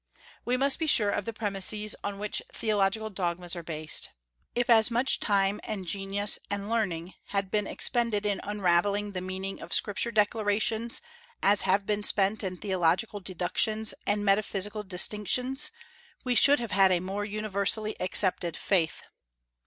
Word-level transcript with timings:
We 0.45 0.57
must 0.57 0.79
be 0.79 0.87
sure 0.87 1.11
of 1.11 1.25
the 1.25 1.31
premises 1.31 1.95
on 2.03 2.17
which 2.17 2.41
theological 2.51 3.11
dogmas 3.11 3.55
are 3.55 3.61
based. 3.61 4.09
If 4.55 4.67
as 4.67 4.89
much 4.89 5.19
time 5.19 5.61
and 5.63 5.85
genius 5.85 6.39
and 6.49 6.67
learning 6.71 7.13
had 7.25 7.51
been 7.51 7.67
expended 7.67 8.25
in 8.25 8.41
unravelling 8.43 9.11
the 9.11 9.21
meaning 9.21 9.61
of 9.61 9.75
Scripture 9.75 10.09
declarations 10.09 11.01
as 11.43 11.61
have 11.69 11.85
been 11.85 12.01
spent 12.01 12.43
in 12.43 12.57
theological 12.57 13.19
deductions 13.19 13.93
and 14.07 14.25
metaphysical 14.25 14.81
distinctions, 14.81 15.69
we 16.23 16.33
should 16.33 16.59
have 16.59 16.71
had 16.71 16.91
a 16.91 16.99
more 16.99 17.23
universally 17.23 17.95
accepted 18.01 18.57
faith. 18.57 19.03